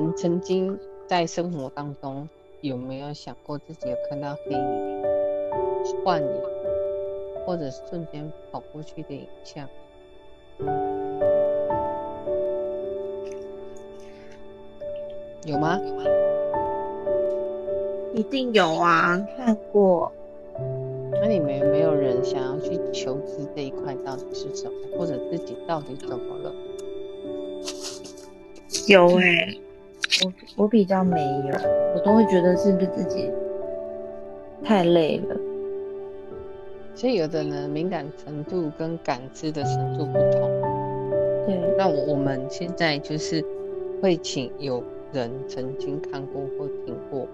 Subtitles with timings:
[0.00, 2.28] 们曾经在生活当中
[2.60, 5.02] 有没有想过自己有看到黑影、
[6.04, 6.28] 幻影，
[7.44, 9.68] 或者瞬间跑过去的影像？
[15.46, 15.80] 有吗？
[18.14, 20.12] 一定有啊，看过。
[21.12, 26.52] 那你们有没有人想要去求知这一块到底是什么，或者自己到底怎么了？
[28.86, 29.56] 有哎，
[30.24, 30.32] 我
[30.64, 31.54] 我比较没有，
[31.94, 33.30] 我都会觉得是不是自己
[34.64, 35.36] 太累了。
[36.94, 40.50] 所以有的人敏感程度跟感知的程度不同。
[41.46, 43.42] 对，那我们现在就是
[44.02, 44.82] 会请有
[45.12, 47.26] 人曾经看过或听过，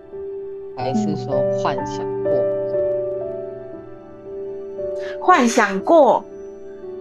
[0.77, 2.33] 还是说幻想过？
[5.21, 6.23] 幻想过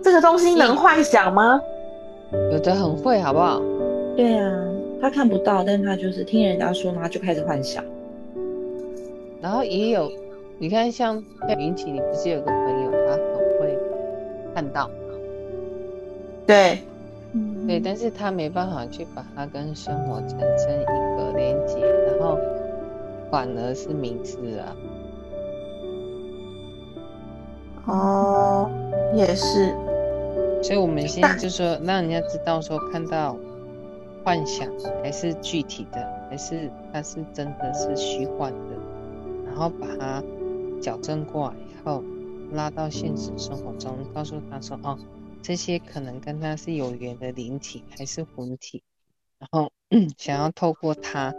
[0.02, 1.62] 这个东西能幻想吗？
[2.52, 3.62] 有的很会，好不好？
[4.16, 4.66] 对啊，
[5.02, 7.84] 他看不到，但他就是听人家说，然后就开始幻想。
[9.42, 10.12] 然后也有，
[10.58, 11.24] 你看像
[11.60, 13.20] 云奇，你不是有个朋友，他很
[13.60, 13.78] 会
[14.56, 14.90] 看到，
[16.48, 16.80] 对，
[17.68, 20.86] 对，但是他没办法去把它跟生活产生一
[21.18, 22.40] 个连接，然后
[23.30, 24.76] 反而是迷失啊。
[27.88, 28.72] 哦，
[29.14, 29.76] 也是。
[30.64, 33.38] 所以我们现在就说，让人家知道说，看到
[34.26, 34.68] 幻想
[35.04, 38.76] 还是具体的，还是它是真的是虚幻的，
[39.46, 40.24] 然后把它
[40.82, 42.04] 矫正过来以后，
[42.52, 44.98] 拉到现实生活中，告诉他说，哦，
[45.44, 48.82] 这些可能跟他是有缘的灵体还是魂体，
[49.38, 49.72] 然后
[50.18, 51.34] 想要透过它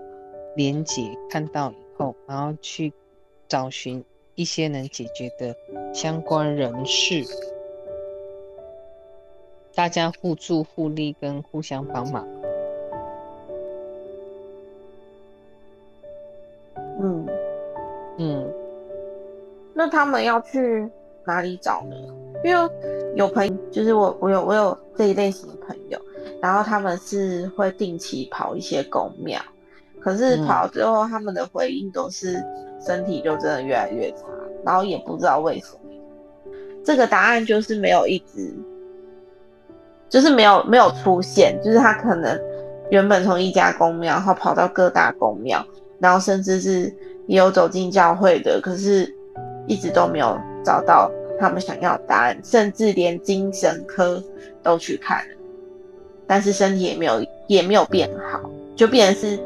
[0.56, 2.92] 连接看到以后，然后去
[3.48, 4.04] 找寻。
[4.38, 5.56] 一些能解决的
[5.94, 7.24] 相关人士，
[9.74, 12.28] 大家互助互利跟互相帮忙。
[19.76, 20.90] 那他们要去
[21.26, 21.96] 哪里找呢？
[22.42, 22.70] 因为
[23.14, 26.00] 有朋友，就是我，我有我有这一类型的朋友，
[26.40, 29.38] 然后他们是会定期跑一些公庙。
[30.00, 32.42] 可是跑之后，他们的回应都是
[32.80, 34.22] 身体就真的越来越差，
[34.64, 35.80] 然后也不知道为什么。
[36.84, 38.54] 这个答案就是没有一直，
[40.08, 42.40] 就是没有没有出现，就是他可能
[42.90, 45.66] 原本从一家公庙，然后跑到各大公庙，
[45.98, 46.94] 然后甚至是
[47.26, 49.12] 也有走进教会的，可是
[49.66, 54.22] 一直都没有找到他们想要的答案，甚至连精神科
[54.62, 55.34] 都去看了，
[56.26, 59.38] 但是身体也没有也没有变好，就变成是。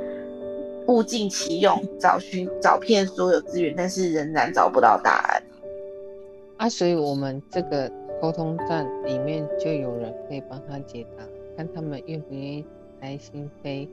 [0.87, 5.43] 物尽其用，找寻找遍所有资源，但是仍然找不到答案。
[6.57, 7.89] 啊，所以我们这个
[8.21, 11.23] 沟通站里面就有人可以帮他解答，
[11.57, 12.65] 看他们愿不愿意
[13.01, 13.89] 开心飞，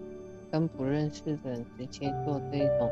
[0.51, 2.89] 跟不认识的人直接做这种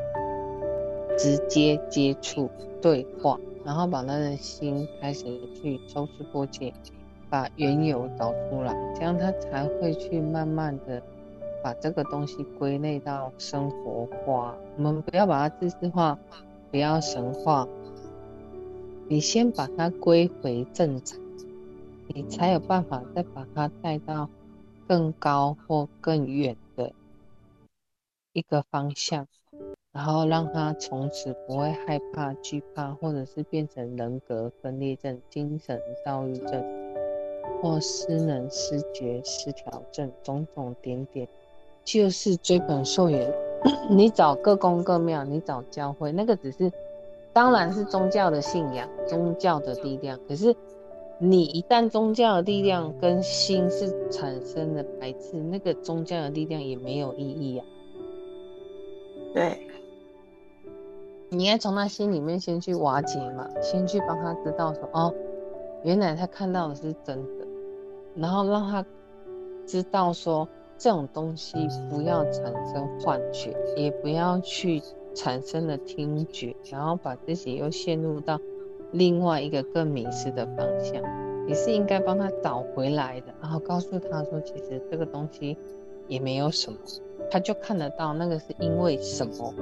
[1.16, 2.50] 直接接触
[2.80, 6.72] 对话，然后把他的心开始去抽丝剥茧，
[7.30, 11.02] 把缘由找出来，这样他才会去慢慢的。
[11.62, 16.16] 把这个东西归类到生活化，我们不要把它知识化，
[16.70, 17.66] 不要神化。
[19.08, 21.18] 你先把它归回正常，
[22.06, 24.30] 你才有办法再把它带到
[24.86, 26.92] 更高或更远的
[28.32, 29.26] 一个方向，
[29.96, 36.62] 然后让他从此不会害怕、惧怕，或者是变成人格分裂症、精神躁郁症
[37.62, 41.26] 或失能、失觉失调症，种种点点。
[41.82, 43.32] 就是追本溯源，
[43.88, 46.70] 你找各宫各庙，你找教会，那个只是，
[47.32, 50.20] 当然是宗教的信仰，宗教的力量。
[50.28, 50.54] 可是，
[51.18, 57.64] 你一旦宗教的力量跟心是产生了排斥，那个宗教的力量也没有意义啊。
[59.32, 59.65] 对，
[61.30, 65.14] 你应该从他心里面先去瓦解嘛，先去帮他知道说，哦，
[65.82, 67.46] 原来他看到的是真的，
[68.14, 68.84] 然后让他
[69.66, 70.48] 知道说。
[70.78, 71.56] 这种东西
[71.88, 74.82] 不要产生幻觉，也不要去
[75.14, 78.38] 产生了听觉，然后把自己又陷入到
[78.92, 81.02] 另外一个更迷失的方向。
[81.46, 85.56] 你是应该帮他找回来的，然后告诉他说，其实这个东西
[86.08, 86.78] 也没有什么，
[87.30, 89.54] 他就看得到那个是因为什么，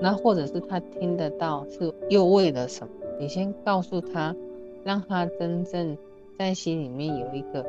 [0.00, 2.92] 那或者是他听得到是又为了什么？
[3.18, 4.34] 你先告诉他，
[4.84, 5.96] 让他真正
[6.38, 7.64] 在心里面有一个。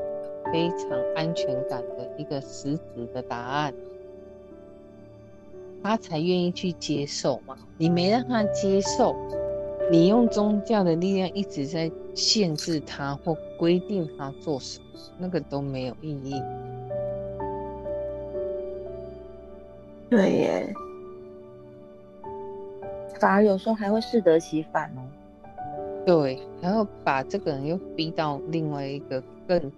[0.49, 3.73] 非常安全感的一个实质的答案，
[5.83, 7.57] 他才愿意去接受嘛。
[7.77, 9.13] 你没让他接受，
[9.91, 14.85] 你用宗教的力量一直在限制他或规定他做什么，
[15.17, 16.41] 那个都没有意义。
[20.09, 20.73] 对耶，
[23.19, 25.01] 反而有时候还会适得其反哦。
[26.05, 29.71] 对，然后把这个人又逼到另外一个更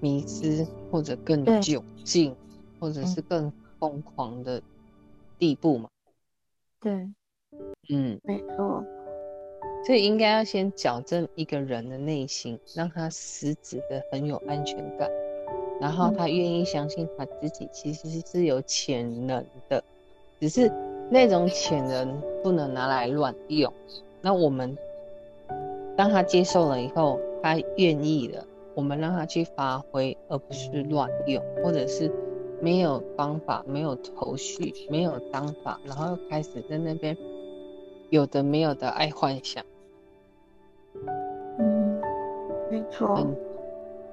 [0.00, 1.60] 迷失或者更对。
[1.60, 2.34] 窘境，
[2.80, 4.62] 或者是更疯狂的
[5.38, 5.88] 地步嘛。
[6.80, 6.92] 对，
[7.90, 8.82] 嗯，没错，
[9.84, 15.10] 所以应该要先矫正一个人的内心，让他实质的很有安全感，
[15.80, 19.82] 然后他愿意相信他自己其实是有潜能的，
[20.40, 20.70] 只是
[21.10, 23.72] 那种潜能不能拿来乱用。
[24.20, 24.76] 那我们
[25.96, 28.44] 当他接受了以后，他愿意了，
[28.74, 32.10] 我们让他去发挥，而不是乱用，或者是
[32.60, 37.16] 没有方法、没有头绪、没有章法，然后又开始在那边
[38.10, 39.64] 有的没有的爱幻想。
[41.58, 42.00] 嗯，
[42.70, 43.36] 没错，很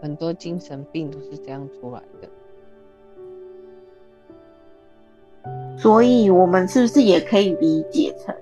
[0.01, 2.29] 很多精神病都是这样出来的。
[5.83, 8.33] 所以我们是不是也可以理解成，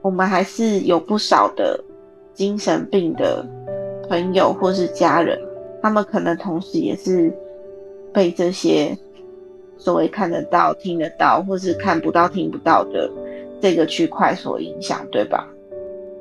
[0.00, 1.82] 我们还是有不少的
[2.32, 3.44] 精神病的
[4.08, 5.36] 朋友或是家人，
[5.82, 7.36] 他们可能同时也是
[8.12, 8.96] 被这些
[9.76, 13.10] 所谓看得到、听得到，或是看不到、听不到的
[13.60, 15.52] 这个区块所影响，对吧？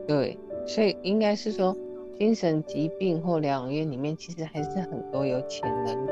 [0.07, 0.35] 对，
[0.65, 1.77] 所以应该是说，
[2.17, 6.07] 精神疾病或疗养院里面，其实还是很多有潜能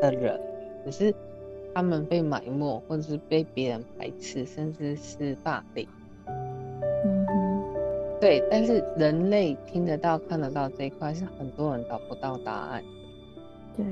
[0.00, 0.40] 的人，
[0.84, 1.12] 只是
[1.76, 5.86] 他们被埋没，或者是被别人排斥，甚至是霸凌。
[6.26, 7.62] 嗯哼，
[8.18, 12.82] 对，但是人类听得到、看得到这一块，是很多人找不到答案。
[13.76, 13.84] 对，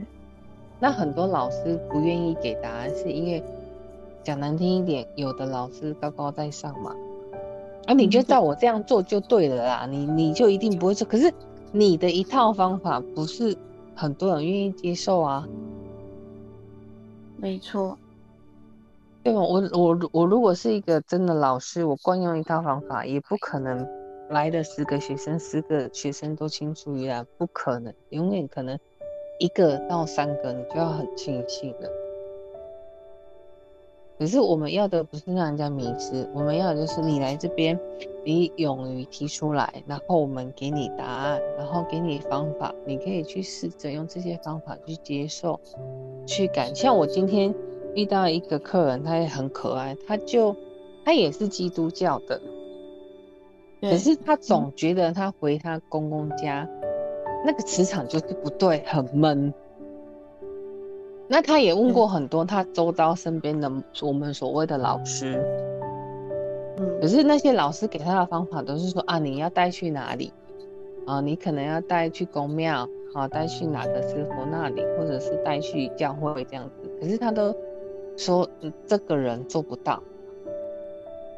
[0.81, 3.45] 那很多老师不愿意给答案，是因为
[4.23, 6.97] 讲难听一点，有的老师高高在上嘛，
[7.85, 11.07] 啊，你就照我这样做就对了啦，你你就一定不会错。
[11.07, 11.31] 可是
[11.71, 13.55] 你的一套方法不是
[13.95, 15.47] 很多人愿意接受啊，
[17.37, 17.99] 没错，
[19.23, 19.33] 对？
[19.33, 23.87] 我我我如果是一个真的老师，我惯用一套方法，也不可能
[24.31, 28.79] 来的十个学生，十个学生都青出于蓝，不可能，永远可能
[29.39, 31.91] 一个到三个，你就要很庆幸了。
[34.17, 37.79] 可是我们要的不是让人家迷失，我们要的就是你来这边，
[38.25, 45.59] 你勇于提出来，然后我们给你答案，然后给你方法，你可以去试着用这些方法去接受，
[46.27, 46.73] 去感。
[46.77, 47.53] 像我今天
[47.97, 50.55] 遇到一个客人，他也很可爱，他就
[51.05, 52.41] 他也是基督教的，
[53.81, 56.69] 可，是他总觉得他回他公公家，
[57.45, 59.53] 那个磁场就是不对，很闷。
[61.27, 63.71] 那他也问过很多他周遭身边的
[64.03, 65.43] 我们所谓的老师，
[66.77, 70.33] 可嗯，是那些老师给他的方法都是说啊，你要带去哪里
[71.07, 71.21] 啊？
[71.21, 76.91] 你可能要带去公庙啊，带去哪个师傅那里，或者是带去教会这样子。
[77.01, 77.55] 可是他都
[78.17, 80.03] 说、嗯这个人做不到。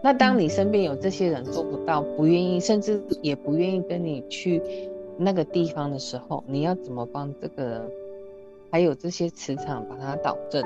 [0.02, 4.61] 那当你身边有这些人做不到，不愿意，甚至也不愿意跟你去
[5.16, 7.83] 那个地方的时候，你要怎么帮这个人？
[8.70, 10.62] 还有这些磁场把它导正，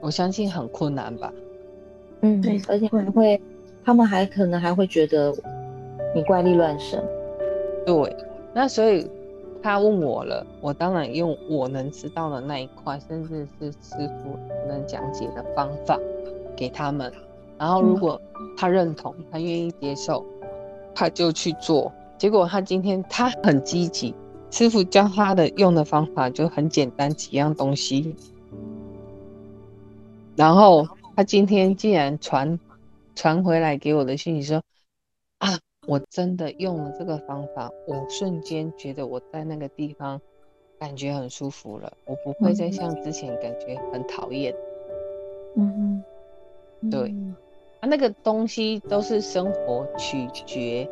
[0.00, 1.32] 我相信很困难吧。
[2.20, 3.40] 嗯对，而且还会，
[3.84, 5.32] 他们还可能还会觉得
[6.14, 7.02] 你怪力乱神。
[7.86, 8.16] 对，
[8.52, 9.08] 那所以
[9.62, 15.98] 他问我了，我当然用我能知道的那一块，甚至是师傅能讲解的方法
[16.56, 17.12] 给他们。
[17.56, 18.20] 然后如果
[18.56, 20.24] 他认同，他愿意接受，
[20.94, 21.92] 他就去做。
[22.16, 24.14] 结果他今天他很积极，
[24.50, 28.14] 师傅教他的用的方法就很简单，几样东西。
[30.36, 30.86] 然后
[31.16, 32.58] 他今天竟然传
[33.14, 34.62] 传回来给我的信息说
[35.38, 40.20] 啊，我真的用了这个方法，我瞬间觉得我在那个地方
[40.78, 44.54] 感觉很舒服了，我不会再像之前感觉很讨厌。
[45.56, 46.02] 嗯
[46.82, 47.34] 哼，对嗯
[47.80, 50.88] 啊，那个东西都是生活取决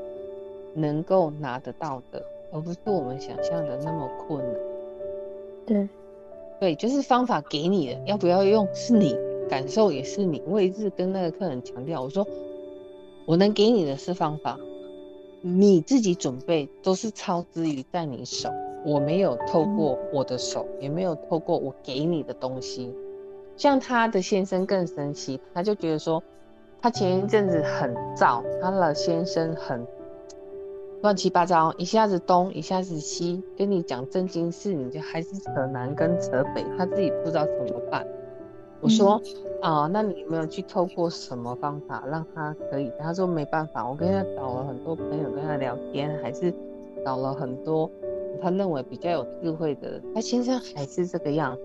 [0.75, 2.25] 能够拿得到的，
[2.57, 4.55] 而不是我们想象的那么困难。
[5.67, 5.89] 对，
[6.59, 9.15] 对，就是方法给你的，要不要用是你
[9.47, 10.43] 感受也是你。
[10.47, 12.27] 我一直跟那个客人强调，我说
[13.27, 14.59] 我能给你的是方法，
[15.43, 18.49] 你自己准备都是超之于在你手，
[18.87, 22.91] 我没有透过我的手，也没有透过我给你的东西。
[23.59, 26.23] 像他的先生更神奇，他就觉得说，
[26.81, 29.87] 他前一阵子很燥，他的先生很
[31.03, 38.07] 乱七八糟，一下子东一下子西，跟你讲正经事，你就还是扯南跟扯北，他自己不知道怎么办。
[38.81, 39.21] 我说
[39.63, 42.93] 啊、那你有没有去透过什么方法让他可以？
[42.99, 46.53] 他说没办法，我跟他找了很多朋友跟他聊天，还是
[47.05, 47.91] 找了很多
[48.41, 51.63] 他认为比较有智慧的人，他先生还是这个样子。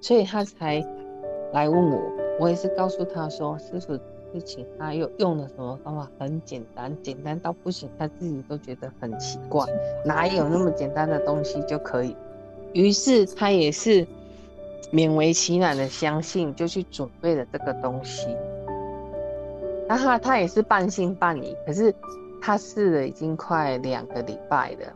[0.00, 0.84] 所以他才
[1.52, 2.00] 来问我。
[2.40, 3.96] 我也是告诉他说，师傅
[4.34, 9.64] 是请他又用了什么方法，很简单，简单到不行，他自己都觉得很奇怪，
[10.04, 12.16] 哪有那么简单的东西就可以？
[12.72, 14.04] 于是他也是
[14.92, 18.36] 勉为其难的相信，就去准备了这个东西。
[19.88, 21.94] 然后他也是半信半疑，可是
[22.42, 24.92] 他试了已经快两个礼拜了。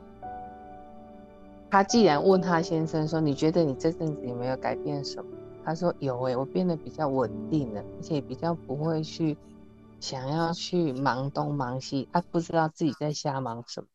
[1.71, 5.31] 他既然问他先生说：“你觉得你这阵子有没有改变什么？”
[5.69, 9.37] 他说：“有诶，我变得比较稳定了，而且比较不会去
[10.01, 13.87] 想要去忙东忙西，他不知道自己在瞎忙什么。”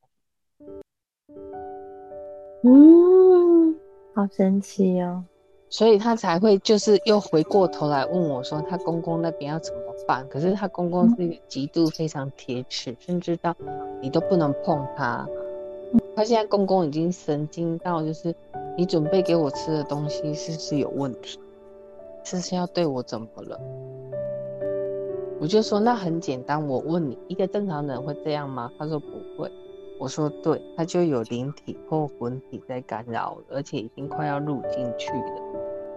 [2.61, 3.75] 嗯，
[4.13, 5.23] 好神奇哦！
[5.67, 13.55] 所以他才会就是又回过头来问我说：“他公公那边要怎么办？”可是他公公是一个极度非常铁齿，甚至到
[13.99, 15.27] 你都不能碰他。
[16.15, 18.35] 他现在公公已经神经到，就是
[18.77, 21.39] 你准备给我吃的东西是不是有问题？
[22.23, 23.59] 是不是要对我怎么了？
[25.39, 28.71] 我就说那很简单，我问你，一个正常人会这样吗？
[28.77, 29.51] 他说不会。
[29.99, 35.41] 我说对，他就有灵体或魂体在干扰，而且已经快要入进去了。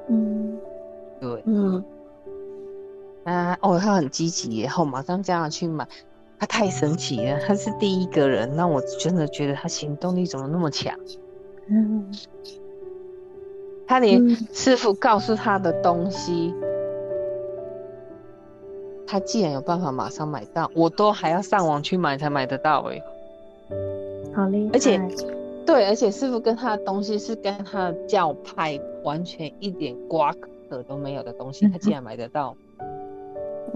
[0.09, 0.59] 嗯，
[1.21, 1.85] 对，嗯，
[3.25, 5.88] 啊，哦，他很积极，然后马上叫他去买。
[6.38, 10.95] 他太神奇了，他是第一个人，让我真的觉得他行动力怎么那么强？
[11.68, 12.12] 嗯，
[13.86, 16.52] 他连师傅告诉他的东西，
[19.06, 23.02] 他既然有办法马上买到，我都还要上网去买才买得到哎，
[24.34, 24.70] 好厉害！
[24.72, 25.00] 而且，
[25.64, 30.34] 对，而且师傅跟他的东西是跟他的教派完全一点瓜
[30.68, 32.56] 葛都没有的东西，他竟然买得到。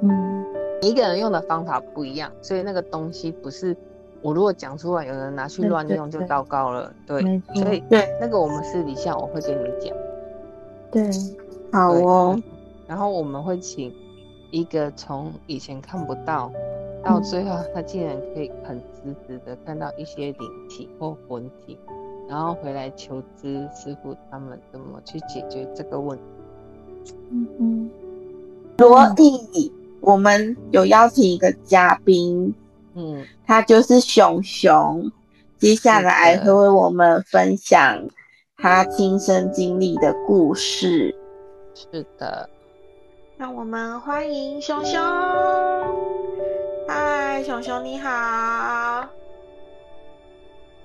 [0.02, 0.44] 嗯。
[0.82, 3.76] 一个人用的方法不一样，所以那个东西不是
[4.22, 6.92] 我如果讲出来，有人拿去乱用就糟糕了。
[7.06, 7.20] 对，
[7.54, 9.96] 所以对那个我们私底下我会跟你讲。
[10.90, 11.10] 对，
[11.72, 12.40] 好哦。
[12.86, 13.92] 然后我们会请
[14.50, 16.50] 一个从以前看不到，
[17.04, 21.78] 到最后他竟然可以很直直的看到一些灵体或魂体，
[22.28, 27.14] 然后回来求知师傅他们怎么去解决这个问题。
[27.30, 27.90] 嗯嗯，
[28.78, 29.72] 罗弟。
[30.02, 32.54] 我们有邀请一个嘉宾，
[32.94, 35.10] 嗯，他就是熊熊，
[35.58, 38.08] 接下来会为我们分享
[38.56, 41.14] 他亲身经历的故事。
[41.74, 42.48] 是的，
[43.36, 45.00] 让我们欢迎熊熊。
[46.88, 49.06] 嗨，熊熊你好。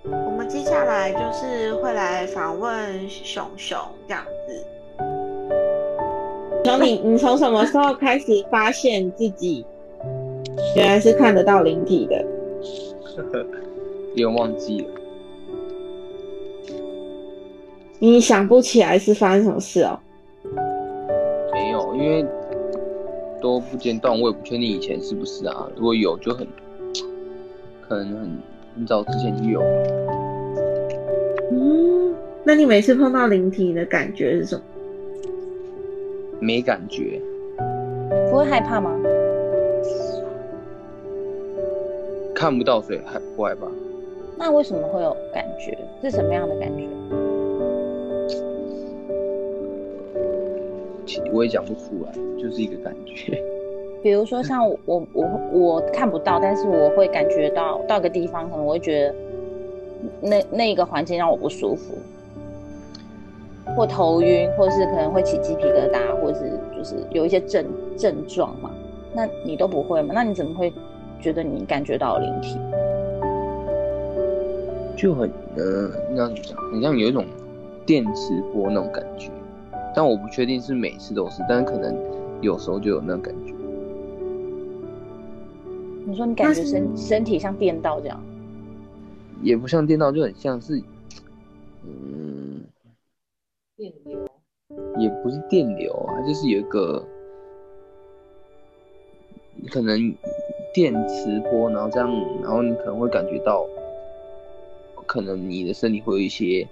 [0.04, 4.66] 我们接下来就是会来访问熊熊这样子。
[6.64, 9.66] 熊你，你从什么时候开始发现自己
[10.76, 12.26] 原来是看得到灵体的？
[14.16, 14.88] 有点忘记了。
[18.00, 20.00] 你想不起来是发生什么事哦？
[21.54, 22.26] 没有，因为
[23.42, 25.70] 都不间断，我也不确定以前是不是啊。
[25.76, 26.46] 如果有，就很
[27.88, 28.38] 可能很
[28.76, 29.62] 很早之前就有。
[31.52, 34.62] 嗯，那你每次碰到灵体的感觉是什么？
[36.42, 37.22] 没感觉，
[38.30, 38.92] 不会害怕吗？
[42.36, 43.66] 看不到，所以害不害怕？
[44.38, 45.78] 那为什么会有感觉？
[46.04, 46.86] 是什么样的感觉？
[51.32, 53.42] 我也讲不出来，就是一个感觉。
[54.04, 54.78] 比如说，像我
[55.14, 59.16] 我我看不到，但是我会感觉到到个地方，可能我会觉得
[60.22, 61.96] 那那一个环境让我不舒服。
[63.76, 67.66] 或头晕，或是可能会起鸡皮疙瘩，或是就是有一些症
[67.98, 68.70] 症状嘛？
[69.14, 70.12] 那你都不会吗？
[70.14, 70.72] 那你怎么会
[71.26, 72.56] 觉得你感觉到灵体？
[74.96, 75.28] 就很
[75.58, 76.56] 呃，应该怎么讲？
[76.72, 77.26] 很像有一种
[77.84, 79.32] 电磁波那种感觉，
[79.96, 81.98] 但我不确定是每次都是，但是可能
[82.42, 83.56] 有时候就有那种感觉。
[86.06, 88.24] 你说你感觉身身体像电到这样？
[89.42, 90.80] 也不像电到，就很像是，
[91.88, 92.62] 嗯。
[93.76, 94.24] 电流
[95.00, 97.04] 也不是电流啊，就是有一个
[99.72, 100.16] 可能
[100.76, 102.12] 电磁波，然后这样，
[102.44, 103.66] 然后你可能会感觉到，
[105.06, 106.68] 可能你的身体会有一些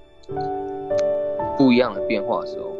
[1.57, 2.75] 不一样的变化的时候。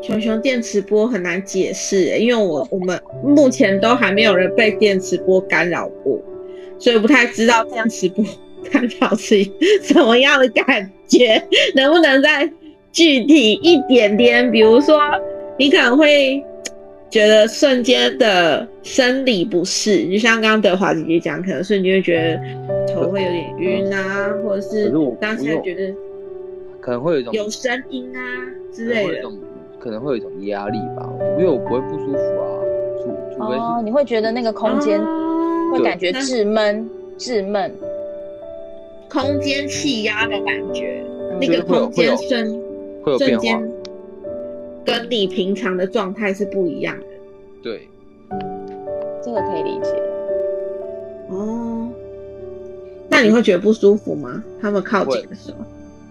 [0.00, 6.18] 熊熊电磁波很难解释，因为我我们目前都还没有人被电磁波干扰过，
[6.78, 8.24] 所以不太知道电磁波。
[8.72, 9.44] 干扰是
[9.82, 11.42] 什么样的感觉？
[11.74, 12.50] 能不能再
[12.90, 14.50] 具体一点点？
[14.50, 14.98] 比如说，
[15.58, 16.42] 你可能会
[17.10, 25.94] 觉得瞬间的生理不适，就像刚刚德华姐姐讲，可能瞬间会觉得头会有点晕啊，或者是当下觉得
[26.80, 28.20] 可能会有一种有声音啊
[28.72, 29.30] 之类的。
[29.80, 32.44] 可能会有一种压力吧，因为我不会不舒服啊，
[33.00, 37.72] 除除非是、哦，你会觉得那个空间会哦感觉那滞闷、滞闷。
[39.08, 42.60] 空间气压的感觉，嗯那个空间瞬
[43.02, 43.72] 会有变化瞬间，
[44.84, 47.06] 跟你平常的状态是不一样的。
[47.62, 47.88] 对，
[49.22, 49.90] 这个可以理解。
[51.28, 51.90] 哦，
[53.08, 54.42] 那你会觉得不舒服吗？
[54.60, 55.58] 他们靠近的时候，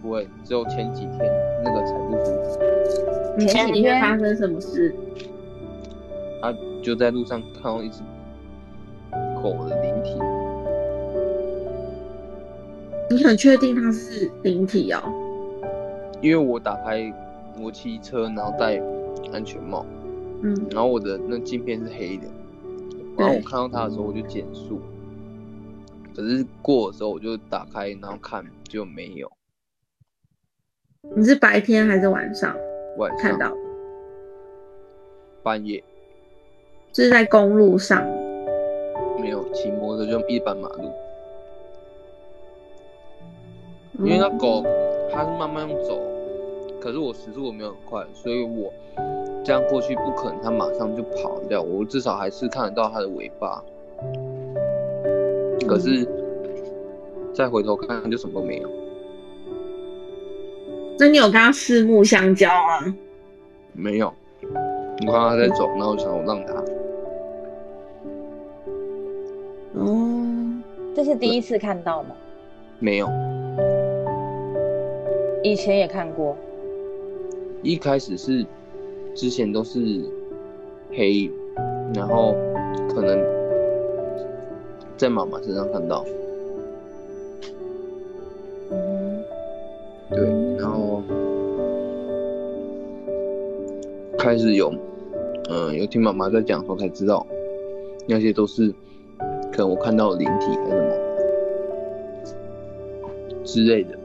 [0.02, 1.20] 不会，只有前几天
[1.64, 2.60] 那个才不舒服。
[3.40, 4.94] 前几天前几天发生什么事？
[6.42, 8.02] 他就在路上看到一只
[9.42, 10.20] 狗的灵体，
[13.10, 15.02] 你很确定它是灵体哦？
[16.22, 17.12] 因为我打开
[17.60, 18.82] 我骑车，然后戴
[19.34, 19.86] 安全帽，
[20.42, 22.28] 嗯，然后我的那镜片是黑的，
[23.18, 24.80] 然后我看到它的时候我就减速，
[26.16, 29.32] 可是过的时候我就打开然后看就没有，
[31.16, 32.56] 你是白天还是晚上？
[32.98, 33.20] 晚上。
[33.20, 33.56] 看到？
[35.44, 35.84] 半夜。
[36.94, 38.04] 是在公路上。
[39.20, 40.92] 没有骑摩托就一般马路，
[44.00, 44.64] 因为那嗯狗
[45.12, 46.00] 它是慢慢走，
[46.88, 48.72] 可是我时速我没有很快，所以我
[49.44, 53.62] 这样过去不可能它马上就跑掉，我至少还是看得到它的尾巴。
[55.68, 56.08] 可是
[57.34, 58.70] 再回头看就什么都没有，
[60.98, 62.96] 那你有跟它四目相交吗？
[63.74, 64.14] 没有。
[65.06, 66.54] 我看到它在走，然后我想我让它，
[69.74, 70.26] 哦，
[70.96, 72.16] 这是第一次看到吗？
[72.80, 73.10] 没有。
[75.44, 76.38] 以前也看过。
[77.64, 78.46] 一开始是
[79.14, 80.06] 之前都是
[80.92, 81.30] 黑，
[81.94, 82.34] 然后
[82.90, 83.20] 可能
[84.96, 86.06] 在妈妈身上看到，
[88.72, 89.24] 嗯，
[90.12, 90.20] 对，
[90.58, 91.04] 然后
[94.18, 94.74] 开始有，
[95.50, 97.28] 嗯、有听妈妈在讲的时候才知道，
[98.08, 98.74] 那些都是
[99.52, 100.90] 可能我看到的灵体还是什么
[103.44, 104.00] 之类的，嗯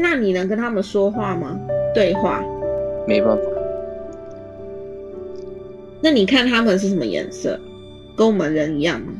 [0.00, 1.58] 那你能跟他们说话吗？
[1.94, 2.42] 对话？
[3.06, 3.42] 没办法，
[6.02, 7.58] 那你看他们是什么颜色？
[8.16, 9.12] 跟我们人一样吗？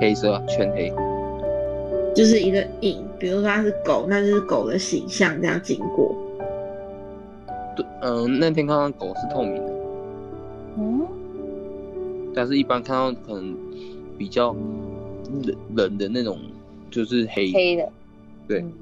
[0.00, 0.92] 黑色啊，全黑，
[2.14, 6.14] 就是一个影，比如说它是狗，那就是狗的形象这样经过。
[7.76, 9.72] 对，嗯、那天看到狗是透明的，
[10.78, 11.06] 嗯，
[12.34, 13.56] 但是一般看到可能
[14.16, 14.54] 比较
[15.44, 16.38] 冷冷的那种，
[16.90, 17.88] 就是黑，黑的。
[18.46, 18.72] 对嗯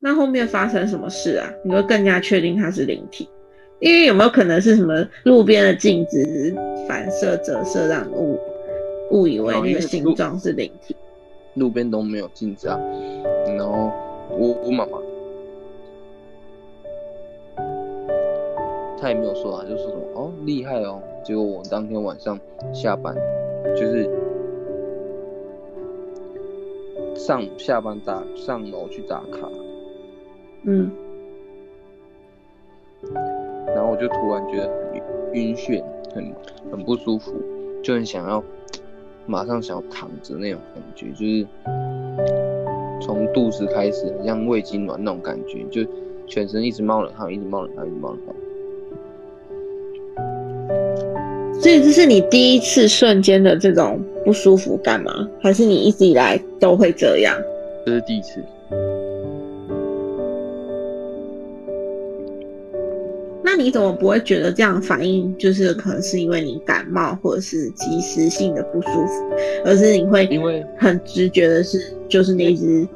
[0.00, 1.50] 那后面发生什么事啊？
[1.64, 3.28] 你会更加确定它是灵体？
[3.80, 6.54] 因为有没有可能是什么路边的镜子
[6.88, 8.38] 反射折射，让你误
[9.10, 10.94] 误以为那个形状是灵体？
[11.54, 12.78] 路边都没有镜子啊。
[13.56, 13.90] 然后
[14.30, 14.98] 我我妈妈，
[19.00, 21.02] 她也没有说啊，就说什么哦厉害哦。
[21.24, 22.38] 结果我当天晚上
[22.72, 23.14] 下班，
[23.76, 24.08] 就是
[27.16, 29.48] 上下班打上楼去打卡，
[30.64, 30.90] 嗯，
[33.74, 35.00] 然后我就突然觉得很
[35.34, 35.82] 晕眩，
[36.14, 36.32] 很
[36.70, 37.32] 很不舒服，
[37.82, 38.42] 就很想要
[39.26, 41.46] 马上想要躺着那种感觉，就是
[43.00, 45.88] 从肚子开始，很像胃痉挛那种感觉，就
[46.26, 48.34] 全身一直冒冷汗，一直冒冷汗，一直冒冷汗。
[51.60, 55.28] 所以这是你第一次瞬间的这种不舒服感吗？
[55.40, 57.34] 还是你一直以来都会这样？
[57.84, 58.42] 这是第一次，
[63.58, 69.30] 你怎么不会觉得这样反应就是可能是因为你感冒或者是及时性的不舒服，
[69.64, 72.86] 而是你会因为很直觉的是就是那只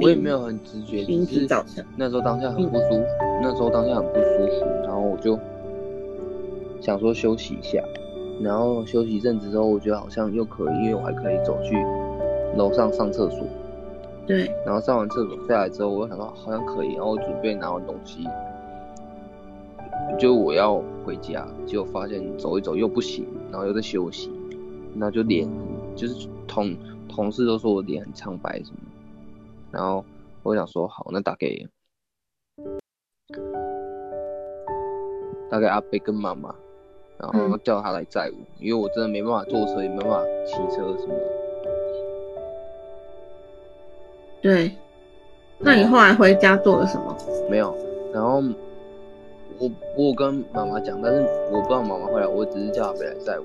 [0.00, 1.84] 我也没有很直觉，灵只是体造成。
[1.96, 3.04] 那时候当下很不舒服，
[3.42, 5.38] 那时候当下很不舒服，然后我就
[6.80, 7.78] 想说休息一下，
[8.40, 11.76] 然后休息一阵子之后，我觉得好像又可以，因为我还可以走去
[12.56, 13.46] 楼上上厕所，
[14.26, 18.24] 对，然后上完厕所下来之后，我又想到好像可以，然后我准备拿完东西，
[20.22, 24.30] 就我要回家，结果发现走一走又不行，然后又在休息，
[24.94, 25.50] 那就脸
[25.96, 26.76] 就是同
[27.08, 28.92] 同事都说我脸很苍白什么的，
[29.72, 30.04] 然后
[30.44, 31.66] 我想说好，那打给
[35.50, 36.54] 打给阿贝跟妈妈，
[37.18, 41.24] 然后嗯叫他来载我，因为我真的没办法坐车，也没办法骑车什么的。
[44.40, 44.70] 对。
[45.58, 47.16] 那你后来回家做了什么？
[47.50, 47.76] 没有，
[48.14, 48.40] 然后
[49.62, 51.20] 我我有跟妈妈讲，但是
[51.52, 53.44] 我不知道妈妈会来，我只是叫阿北来载我。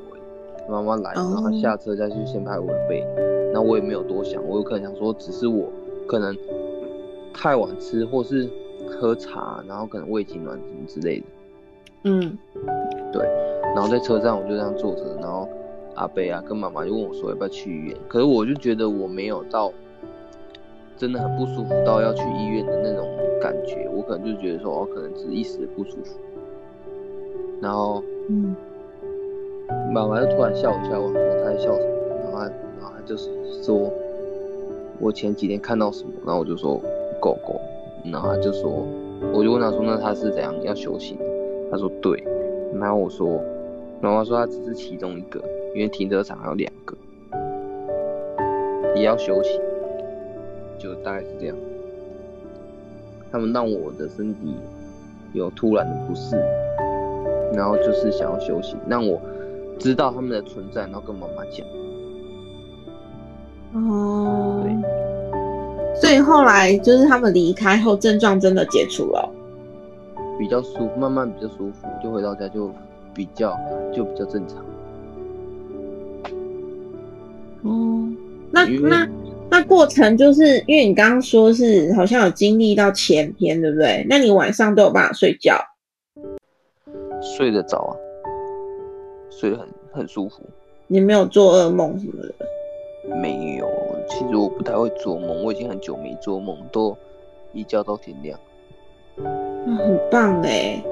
[0.67, 3.05] 妈妈来，然后下车再去先拍我的背，
[3.53, 5.71] 那我也没有多想，我有可能想说只是我
[6.07, 6.35] 可能
[7.33, 8.49] 太晚吃或是
[8.89, 11.25] 喝茶，然后可能胃痉挛什么之类的。
[12.03, 12.37] 嗯，
[13.13, 13.23] 对，
[13.75, 15.47] 然后在车站我就这样坐着，然后
[15.95, 19.71] 阿贝啊跟妈妈就问我说要不要去医院，可是我就觉得我没有到
[20.97, 23.07] 真的很不舒服到要去医院的那种
[23.47, 26.19] 感觉，我可能就觉得说我，可能只是一时的不舒服，
[27.61, 28.53] 然后嗯，
[29.93, 32.43] 妈妈就突然笑我笑，我说她在笑什么，然后她
[32.77, 33.29] 然后她就是
[33.63, 33.89] 说
[34.99, 36.75] 我前几天看到什么，然后我就说
[37.21, 37.61] 狗狗，
[38.11, 38.85] 然后她就说，
[39.33, 41.17] 我就问她说那她是怎样要修行？
[41.71, 42.21] 她说对，
[42.73, 43.41] 然后我说，
[44.01, 45.41] 妈妈说她只是其中一个，
[45.73, 46.97] 因为停车场还有两个，
[48.93, 49.57] 也要休息，
[50.77, 51.55] 就大概是这样。
[53.31, 54.55] 他们让我的身体
[55.33, 56.35] 有突然的不适，
[57.53, 59.19] 然后就是想要休息，让我
[59.79, 61.65] 知道他们的存在，然后跟妈妈讲。
[63.73, 69.29] 哦，对，所以后来就是他们离开后，症状真的解除了。
[70.39, 72.71] 比较舒服，慢慢比较舒服，就回到家就
[73.13, 73.57] 比较
[73.93, 74.57] 就比较正常。
[77.63, 78.07] 哦，
[78.51, 79.07] 那那
[79.57, 84.05] 那过程就是因为你刚刚说是好像有经历到前天，对不对？
[84.07, 85.57] 那你晚上都有办法睡觉？
[87.19, 87.97] 睡得着啊，
[89.31, 90.43] 睡得很很舒服。
[90.85, 93.15] 你没有做噩梦什么的？
[93.15, 93.67] 没有，
[94.07, 96.95] 其实我不太会做梦，我已经很久没做梦，都
[97.51, 98.39] 一觉到天亮。
[99.15, 100.83] 那很棒哎！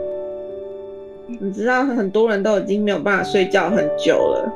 [1.28, 4.52] 你知道很多人都已经没有办法睡觉很久了。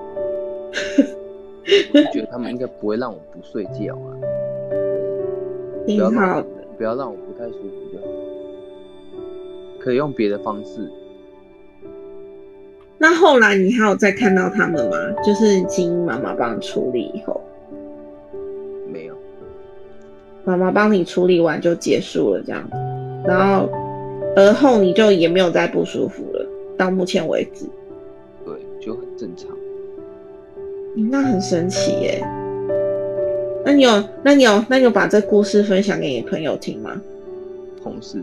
[1.94, 4.10] 我觉得他们应该不会让我不睡觉啊，
[5.82, 6.48] 不挺要让我好的。
[6.78, 8.08] 不要让我不太舒服就好，
[9.80, 10.90] 可以用别的方式。
[12.98, 14.98] 那后来你还有再看到他们吗？
[15.24, 17.42] 就是请妈妈帮你处理以后，
[18.92, 19.16] 没有，
[20.46, 22.76] 妈妈帮你处理完就结束了这样子，
[23.26, 23.70] 然后
[24.36, 26.46] 而后你就也没有再不舒服了，
[26.78, 27.66] 到目前为止。
[28.46, 29.50] 对，就很正常。
[30.96, 32.22] 嗯那很神奇耶。
[33.66, 37.00] 那你有，那你有，那你有把这故事分享给你朋友听吗？
[37.84, 38.22] 同事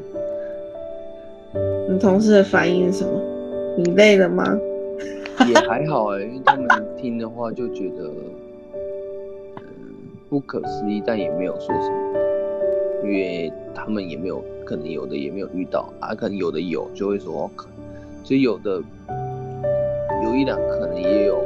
[1.88, 3.20] 你同事的反应是什么？
[3.78, 4.44] 你累了吗？
[5.48, 8.10] 也还好哎、因为他们听的话就觉得，
[9.58, 9.64] 嗯，
[10.28, 12.18] 不可思议，但也没有说什么，
[13.04, 17.68] 因为他们也没有，可能有的也没有遇到啊，可能有的有就会说，哦可，
[18.24, 18.82] 所以有的
[20.24, 21.38] 有一两可能也有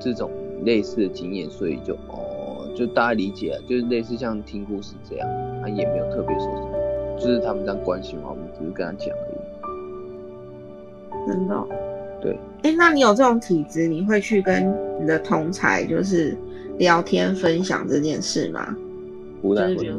[0.00, 0.30] 这种
[0.64, 5.28] 类似的经验，所以就哦，就大家理解啊，就是类似像听故事这样，
[5.62, 9.40] 他、也没有特别说什么，就是他们这样关心嘛，我们只是跟他讲而已。
[11.28, 11.68] 真的哦、
[12.22, 16.34] 对，哎、那你有这种体质，你会去跟你的同才就是
[16.78, 18.74] 聊天分享这件事吗？
[19.42, 19.94] 不太会就是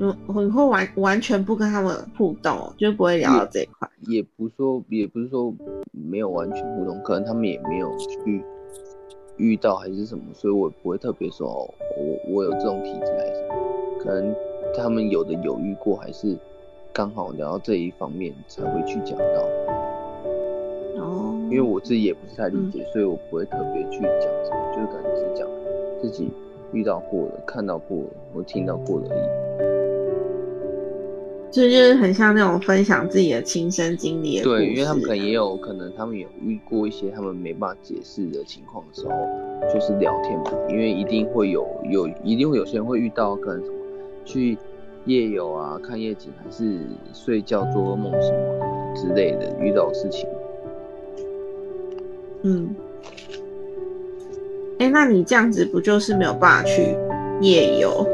[0.00, 3.88] 嗯，你会完完全不跟他们互动，就不会聊到这一块。
[4.06, 5.52] 也不说，也不是说
[5.90, 8.44] 没有完全互动，可能他们也没有去
[9.36, 13.54] 遇到还是什么，所以我也不会特别说哦，我我有这种体质还是什么，
[13.98, 14.34] 可能
[14.76, 16.36] 他们有的有遇过，还是
[16.92, 19.42] 刚好聊到这一方面才会去讲到，
[21.02, 25.48] 哦，因为我自己也不是太理解，所以我不会特别去讲什么，就是可能只是讲
[26.00, 26.30] 自己
[26.72, 29.77] 遇到过的、看到过的、我听到过的而已。
[31.50, 34.44] 这就是很像那种分享自己的亲身经历的。
[34.44, 39.12] 对，因为他们可能也有可能，他们有遇过一些他们没办法解释的情况的时候，
[39.72, 40.52] 就是聊天嘛。
[40.68, 43.76] 因为一定会有有一定会有些人会遇到可能什么
[44.24, 44.58] 去
[45.06, 46.80] 夜游啊、看夜景，还是
[47.14, 50.28] 睡觉做噩梦什么之类的遇到的事情。
[52.42, 52.76] 嗯，
[54.78, 56.94] 哎、那你这样子不就是没有办法去
[57.40, 58.06] 夜游？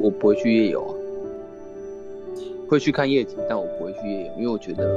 [0.00, 0.94] 我不会去夜游啊，
[2.70, 4.88] 会去看夜景，但我不会去夜游，因为我觉得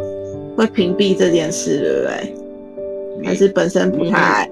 [0.55, 3.25] 会屏蔽这件事，对不对？
[3.25, 4.51] 还是本身不太爱？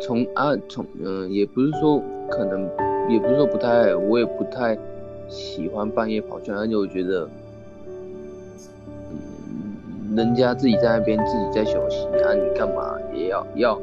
[0.00, 2.66] 从啊从嗯、也不是说可能，
[3.10, 4.78] 也不是说不太爱，我也不太
[5.28, 7.28] 喜欢半夜跑去，而且我觉得，
[9.10, 13.78] 嗯，人家自己在那边自己在休息，啊，你干嘛也要要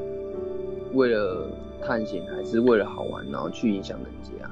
[0.93, 1.45] 为了
[1.85, 4.49] 探险还是为了好玩，然后去影响人家？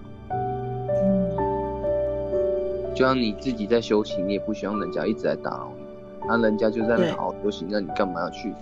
[3.01, 8.53] 就像你自己在休息，你也不希望人家一直在打扰你，那、人家就在那好好休息，那你干嘛要去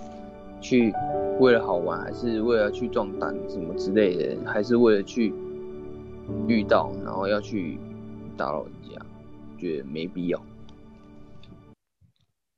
[0.62, 0.94] 去
[1.42, 5.34] 为了好玩，还是为了去壮胆什么之类的，还是为了去
[6.48, 7.78] 遇到，然后要去
[8.38, 9.06] 打扰人家？
[9.58, 10.42] 觉得没必要。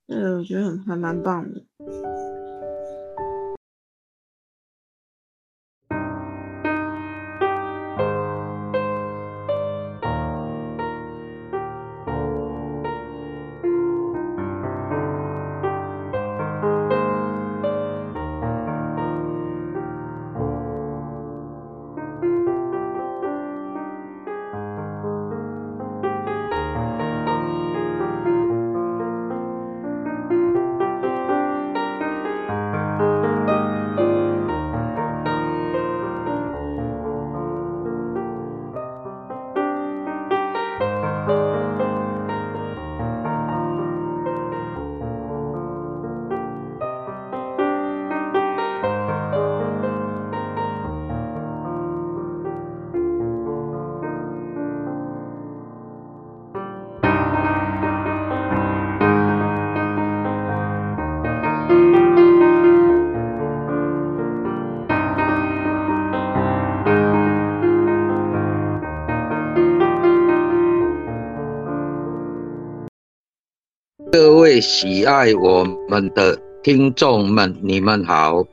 [0.05, 1.63] 对，我觉得很还蛮棒的。
[74.61, 78.45] 喜爱我们的听众们，你们好，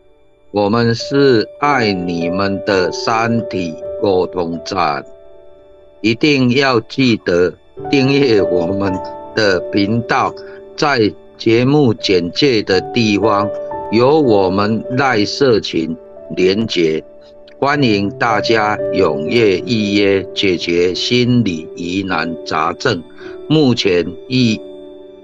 [0.51, 5.05] 我们是爱你们的三体沟通站，
[6.01, 7.53] 一定要记得
[7.91, 8.93] 订阅我们
[9.37, 10.35] 的频道，
[10.75, 13.49] 在节目简介的地方
[13.93, 15.95] 有我们赖社群
[16.35, 17.05] 连结，
[17.59, 23.03] 欢迎大家踊跃预约解决心理疑难杂症，
[23.49, 24.59] 目前已。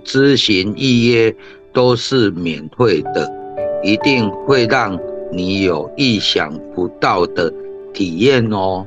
[0.04, 1.34] 咨询预约
[1.72, 3.30] 都是免费的，
[3.82, 4.98] 一定会让
[5.32, 7.52] 你有意想不到的
[7.92, 8.86] 体验哦。